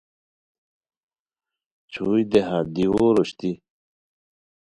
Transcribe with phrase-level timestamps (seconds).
[1.91, 3.51] چھوئی دیہہ دیوو روشتی